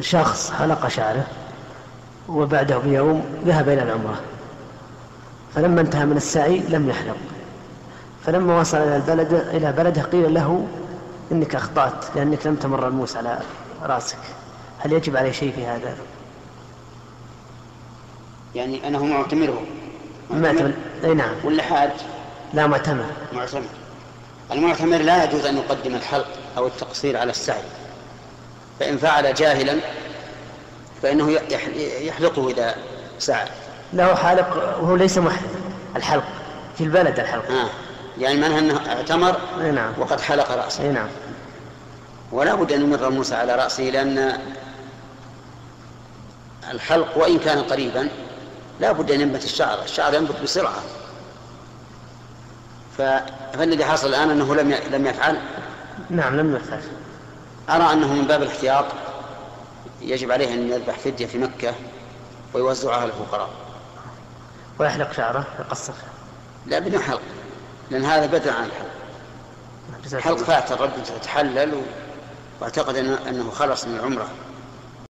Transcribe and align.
شخص 0.00 0.50
حلق 0.50 0.88
شعره 0.88 1.26
وبعده 2.28 2.78
بيوم 2.78 3.24
ذهب 3.44 3.68
إلى 3.68 3.82
العمرة. 3.82 4.20
فلما 5.54 5.80
انتهى 5.80 6.04
من 6.04 6.16
السعي 6.16 6.58
لم 6.58 6.90
يحلق. 6.90 7.16
فلما 8.26 8.60
وصل 8.60 8.76
إلى 8.76 8.96
البلد 8.96 9.32
إلى 9.32 9.72
بلده 9.72 10.02
قيل 10.02 10.34
له 10.34 10.66
إنك 11.32 11.54
أخطأت 11.54 12.04
لأنك 12.16 12.46
لم 12.46 12.54
تمر 12.54 12.88
الموس 12.88 13.16
على 13.16 13.38
رأسك. 13.82 14.18
هل 14.78 14.92
يجب 14.92 15.16
عليه 15.16 15.32
شيء 15.32 15.52
في 15.52 15.66
هذا؟ 15.66 15.96
يعني 18.54 18.88
أنه 18.88 19.04
معتمره. 19.04 19.62
معتمر؟ 20.30 20.72
أي 21.04 21.14
نعم. 21.14 21.34
ولا 21.44 21.62
حاج؟ 21.62 21.90
لا 22.54 22.66
معتمر. 22.66 23.04
معتمر. 23.32 23.62
المعتمر 24.52 24.98
لا 24.98 25.24
يجوز 25.24 25.46
أن 25.46 25.56
يقدم 25.56 25.94
الحلق 25.94 26.28
أو 26.56 26.66
التقصير 26.66 27.16
على 27.16 27.30
السعي. 27.30 27.62
فإن 28.80 28.98
فعل 28.98 29.34
جاهلا 29.34 29.76
فإنه 31.02 31.30
يحلقه 32.00 32.48
إذا 32.48 32.74
سعى. 33.18 33.48
له 33.92 34.14
حالق 34.14 34.78
وهو 34.82 34.96
ليس 34.96 35.18
محرم. 35.18 35.50
الحلق 35.96 36.24
في 36.78 36.84
البلد 36.84 37.20
الحلق. 37.20 37.50
آه. 37.50 37.68
يعني 38.18 38.40
معنى 38.40 38.58
أنه 38.58 38.80
اعتمر 38.88 39.36
نعم. 39.74 39.92
وقد 39.98 40.20
حلق 40.20 40.52
رأسه. 40.52 40.90
نعم. 40.90 41.08
ولا 42.32 42.54
بد 42.54 42.72
أن 42.72 42.80
يمر 42.80 43.10
موسى 43.10 43.34
على 43.34 43.54
رأسه 43.54 43.82
لأن 43.82 44.38
الحلق 46.70 47.18
وإن 47.18 47.38
كان 47.38 47.62
قريبا 47.62 48.08
لا 48.80 48.92
بد 48.92 49.10
أن 49.10 49.20
ينبت 49.20 49.44
الشعر. 49.44 49.82
الشعر 49.82 50.14
ينبت 50.14 50.40
بسرعة. 50.42 50.82
فالذي 52.98 53.84
حصل 53.84 54.08
الآن 54.08 54.30
أنه 54.30 54.54
لم 54.54 54.74
لم 54.90 55.06
يفعل. 55.06 55.36
نعم 56.10 56.36
لم 56.36 56.56
يفعل. 56.56 56.80
أرى 57.68 57.92
أنه 57.92 58.14
من 58.14 58.24
باب 58.24 58.42
الاحتياط 58.42 58.84
يجب 60.00 60.32
عليه 60.32 60.54
أن 60.54 60.68
يذبح 60.70 60.98
فدية 60.98 61.26
في 61.26 61.38
مكة 61.38 61.74
ويوزعها 62.54 62.96
على 62.96 63.04
الفقراء 63.10 63.50
ويحلق 64.78 65.12
شعره 65.12 65.46
يقصر. 65.58 65.92
لا 66.66 66.78
بدون 66.78 67.02
حلق 67.02 67.22
لأن 67.90 68.04
هذا 68.04 68.26
بدل 68.26 68.50
عن 68.50 68.64
الحلق. 68.64 70.20
حلق 70.20 70.36
فات 70.36 70.72
الرجل 70.72 70.92
تحلل 71.22 71.82
واعتقد 72.60 72.96
أنه 72.96 73.50
خلص 73.50 73.84
من 73.84 73.96
العمرة. 73.96 74.28